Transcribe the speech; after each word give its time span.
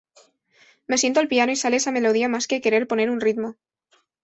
Me 0.87 0.97
siento 0.97 1.19
al 1.19 1.27
piano 1.27 1.51
y 1.51 1.55
sale 1.55 1.75
esa 1.77 1.91
melodía 1.91 2.27
más 2.27 2.47
que 2.47 2.59
querer 2.59 2.87
poner 2.87 3.11
un 3.11 3.21
ritmo. 3.21 3.55